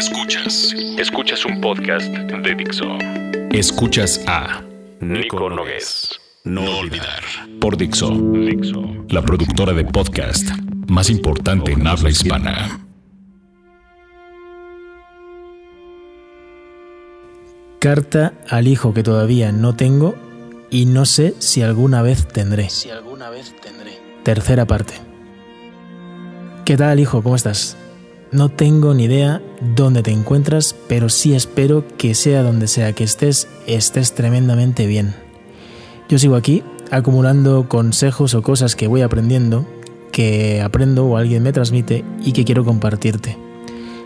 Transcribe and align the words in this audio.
Escuchas. 0.00 0.74
Escuchas 0.96 1.44
un 1.44 1.60
podcast 1.60 2.06
de 2.10 2.54
Dixo. 2.54 2.86
Escuchas 3.52 4.24
a 4.26 4.62
Nico 4.98 5.50
Nogués. 5.50 6.18
No 6.42 6.62
olvidar. 6.78 7.22
Por 7.60 7.76
Dixo. 7.76 8.08
Dixo. 8.08 8.82
La 9.10 9.20
productora 9.20 9.74
de 9.74 9.84
podcast 9.84 10.48
más 10.88 11.10
importante 11.10 11.72
en 11.72 11.86
habla 11.86 12.08
hispana. 12.08 12.80
Carta 17.78 18.32
al 18.48 18.68
hijo 18.68 18.94
que 18.94 19.02
todavía 19.02 19.52
no 19.52 19.76
tengo 19.76 20.14
y 20.70 20.86
no 20.86 21.04
sé 21.04 21.34
si 21.40 21.60
alguna 21.60 22.00
vez 22.00 22.26
tendré. 22.26 22.70
Si 22.70 22.88
alguna 22.88 23.28
vez 23.28 23.54
tendré. 23.60 23.98
Tercera 24.22 24.64
parte. 24.64 24.94
¿Qué 26.64 26.78
tal, 26.78 27.00
hijo? 27.00 27.22
¿Cómo 27.22 27.36
estás? 27.36 27.76
No 28.32 28.48
tengo 28.48 28.94
ni 28.94 29.04
idea 29.04 29.42
dónde 29.74 30.04
te 30.04 30.12
encuentras, 30.12 30.76
pero 30.88 31.08
sí 31.08 31.34
espero 31.34 31.84
que 31.98 32.14
sea 32.14 32.44
donde 32.44 32.68
sea 32.68 32.92
que 32.92 33.02
estés, 33.02 33.48
estés 33.66 34.14
tremendamente 34.14 34.86
bien. 34.86 35.16
Yo 36.08 36.16
sigo 36.16 36.36
aquí 36.36 36.62
acumulando 36.92 37.68
consejos 37.68 38.34
o 38.34 38.42
cosas 38.42 38.76
que 38.76 38.86
voy 38.86 39.02
aprendiendo, 39.02 39.66
que 40.12 40.62
aprendo 40.62 41.06
o 41.06 41.16
alguien 41.16 41.42
me 41.42 41.52
transmite 41.52 42.04
y 42.24 42.32
que 42.32 42.44
quiero 42.44 42.64
compartirte. 42.64 43.36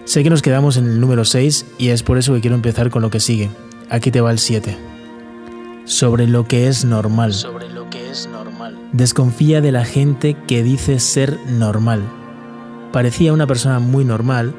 Sé 0.06 0.22
que 0.22 0.30
nos 0.30 0.40
quedamos 0.40 0.78
en 0.78 0.86
el 0.86 1.00
número 1.00 1.26
6 1.26 1.66
y 1.76 1.88
es 1.88 2.02
por 2.02 2.16
eso 2.16 2.32
que 2.32 2.40
quiero 2.40 2.56
empezar 2.56 2.88
con 2.88 3.02
lo 3.02 3.10
que 3.10 3.20
sigue. 3.20 3.50
Aquí 3.90 4.10
te 4.10 4.22
va 4.22 4.30
el 4.30 4.38
7. 4.38 4.74
Sobre 5.84 6.26
lo 6.26 6.48
que 6.48 6.68
es 6.68 6.86
normal. 6.86 7.34
Sobre 7.34 7.68
lo 7.68 7.90
que 7.90 8.10
es 8.10 8.26
normal. 8.26 8.78
Desconfía 8.92 9.60
de 9.60 9.72
la 9.72 9.84
gente 9.84 10.34
que 10.46 10.62
dice 10.62 10.98
ser 10.98 11.38
normal 11.46 12.23
parecía 12.94 13.32
una 13.32 13.48
persona 13.48 13.80
muy 13.80 14.04
normal, 14.04 14.54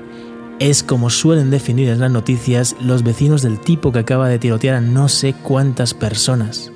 es 0.60 0.84
como 0.84 1.10
suelen 1.10 1.52
definir 1.52 1.88
en 1.88 2.02
las 2.02 2.12
noticias 2.12 2.76
los 2.82 3.02
vecinos 3.02 3.42
del 3.42 3.62
tipo 3.62 3.94
que 3.94 4.00
acaba 4.00 4.28
de 4.28 4.40
tirotear 4.40 4.76
a 4.76 4.82
no 4.82 5.08
sé 5.08 5.34
cuántas 5.42 5.94
personas. 5.94 6.70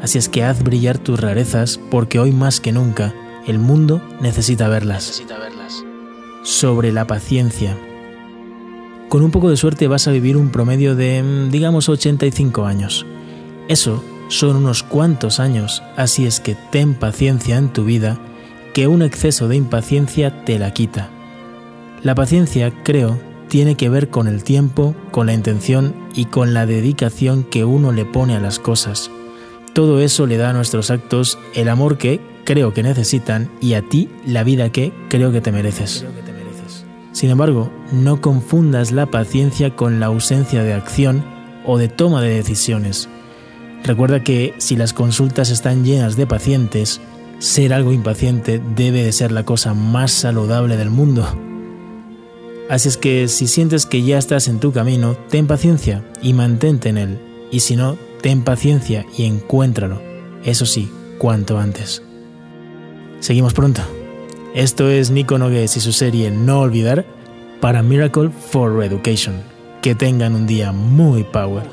Así 0.00 0.18
es 0.18 0.28
que 0.28 0.44
haz 0.44 0.62
brillar 0.62 0.98
tus 0.98 1.18
rarezas 1.18 1.80
porque 1.90 2.20
hoy 2.20 2.30
más 2.30 2.60
que 2.60 2.70
nunca 2.70 3.12
el 3.48 3.58
mundo 3.58 4.00
necesita 4.20 4.68
verlas. 4.68 5.06
Necesita 5.06 5.36
verlas. 5.40 5.84
Sobre 6.44 6.92
la 6.92 7.08
paciencia. 7.08 7.76
Con 9.08 9.24
un 9.24 9.32
poco 9.32 9.50
de 9.50 9.56
suerte 9.56 9.88
vas 9.88 10.06
a 10.06 10.12
vivir 10.12 10.36
un 10.36 10.50
promedio 10.50 10.94
de, 10.94 11.24
mm, 11.24 11.50
digamos, 11.50 11.88
85 11.88 12.66
años. 12.66 13.04
Eso 13.66 14.04
son 14.28 14.54
unos 14.54 14.84
cuantos 14.84 15.40
años, 15.40 15.82
así 15.96 16.24
es 16.24 16.38
que 16.38 16.54
ten 16.70 16.94
paciencia 16.94 17.56
en 17.56 17.72
tu 17.72 17.82
vida 17.82 18.16
que 18.72 18.86
un 18.86 19.02
exceso 19.02 19.48
de 19.48 19.56
impaciencia 19.56 20.44
te 20.44 20.58
la 20.58 20.72
quita. 20.72 21.10
La 22.02 22.14
paciencia, 22.14 22.72
creo, 22.82 23.18
tiene 23.48 23.74
que 23.74 23.88
ver 23.88 24.08
con 24.08 24.28
el 24.28 24.44
tiempo, 24.44 24.94
con 25.10 25.26
la 25.26 25.34
intención 25.34 25.94
y 26.14 26.26
con 26.26 26.54
la 26.54 26.66
dedicación 26.66 27.42
que 27.42 27.64
uno 27.64 27.92
le 27.92 28.04
pone 28.04 28.36
a 28.36 28.40
las 28.40 28.58
cosas. 28.58 29.10
Todo 29.74 30.00
eso 30.00 30.26
le 30.26 30.36
da 30.36 30.50
a 30.50 30.52
nuestros 30.52 30.90
actos 30.90 31.38
el 31.54 31.68
amor 31.68 31.98
que 31.98 32.20
creo 32.44 32.72
que 32.72 32.82
necesitan 32.82 33.50
y 33.60 33.74
a 33.74 33.82
ti 33.82 34.08
la 34.24 34.44
vida 34.44 34.70
que 34.70 34.92
creo 35.08 35.32
que 35.32 35.40
te 35.40 35.52
mereces. 35.52 36.04
Sin 37.12 37.30
embargo, 37.30 37.70
no 37.92 38.20
confundas 38.20 38.92
la 38.92 39.06
paciencia 39.06 39.74
con 39.74 40.00
la 40.00 40.06
ausencia 40.06 40.62
de 40.62 40.72
acción 40.72 41.24
o 41.66 41.76
de 41.76 41.88
toma 41.88 42.22
de 42.22 42.34
decisiones. 42.34 43.08
Recuerda 43.84 44.22
que 44.22 44.54
si 44.58 44.76
las 44.76 44.92
consultas 44.92 45.50
están 45.50 45.84
llenas 45.84 46.16
de 46.16 46.26
pacientes, 46.26 47.00
ser 47.40 47.72
algo 47.72 47.92
impaciente 47.92 48.60
debe 48.76 49.02
de 49.02 49.12
ser 49.12 49.32
la 49.32 49.44
cosa 49.44 49.74
más 49.74 50.12
saludable 50.12 50.76
del 50.76 50.90
mundo. 50.90 51.26
Así 52.68 52.88
es 52.88 52.96
que 52.96 53.26
si 53.26 53.48
sientes 53.48 53.86
que 53.86 54.02
ya 54.04 54.18
estás 54.18 54.46
en 54.46 54.60
tu 54.60 54.72
camino, 54.72 55.16
ten 55.28 55.48
paciencia 55.48 56.04
y 56.22 56.34
mantente 56.34 56.90
en 56.90 56.98
él. 56.98 57.18
Y 57.50 57.60
si 57.60 57.74
no, 57.74 57.96
ten 58.20 58.44
paciencia 58.44 59.04
y 59.16 59.24
encuéntralo. 59.24 60.00
Eso 60.44 60.66
sí, 60.66 60.88
cuanto 61.18 61.58
antes. 61.58 62.02
Seguimos 63.18 63.54
pronto. 63.54 63.80
Esto 64.54 64.88
es 64.88 65.10
Nico 65.10 65.38
Nogues 65.38 65.76
y 65.76 65.80
su 65.80 65.92
serie 65.92 66.30
No 66.30 66.60
Olvidar 66.60 67.04
para 67.60 67.82
Miracle 67.82 68.30
for 68.30 68.84
Education. 68.84 69.42
Que 69.82 69.94
tengan 69.94 70.34
un 70.34 70.46
día 70.46 70.72
muy 70.72 71.24
power. 71.24 71.64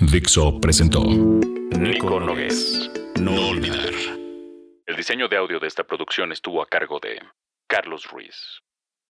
Dixo 0.00 0.58
presentó 0.60 1.04
Nico 1.04 2.18
Nogués. 2.18 2.90
No 3.20 3.50
olvidar. 3.50 3.92
El 4.86 4.96
diseño 4.96 5.28
de 5.28 5.36
audio 5.36 5.60
de 5.60 5.66
esta 5.66 5.84
producción 5.84 6.32
estuvo 6.32 6.62
a 6.62 6.66
cargo 6.66 6.98
de 7.00 7.20
Carlos 7.66 8.06
Ruiz. 8.10 8.62